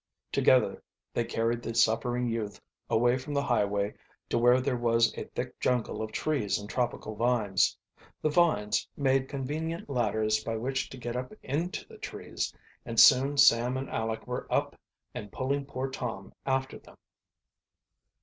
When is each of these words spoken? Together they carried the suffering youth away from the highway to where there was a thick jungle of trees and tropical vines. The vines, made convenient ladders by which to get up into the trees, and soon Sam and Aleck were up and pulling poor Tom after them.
Together 0.31 0.81
they 1.13 1.23
carried 1.23 1.61
the 1.61 1.75
suffering 1.75 2.27
youth 2.27 2.59
away 2.89 3.19
from 3.19 3.35
the 3.35 3.43
highway 3.43 3.93
to 4.29 4.37
where 4.39 4.59
there 4.59 4.75
was 4.75 5.15
a 5.15 5.25
thick 5.35 5.59
jungle 5.59 6.01
of 6.01 6.11
trees 6.11 6.57
and 6.57 6.67
tropical 6.71 7.13
vines. 7.15 7.77
The 8.19 8.31
vines, 8.31 8.87
made 8.97 9.29
convenient 9.29 9.91
ladders 9.91 10.43
by 10.43 10.57
which 10.57 10.89
to 10.89 10.97
get 10.97 11.15
up 11.15 11.33
into 11.43 11.87
the 11.87 11.99
trees, 11.99 12.51
and 12.83 12.99
soon 12.99 13.37
Sam 13.37 13.77
and 13.77 13.89
Aleck 13.91 14.25
were 14.25 14.51
up 14.51 14.75
and 15.13 15.31
pulling 15.31 15.67
poor 15.67 15.87
Tom 15.87 16.33
after 16.47 16.79
them. 16.79 16.97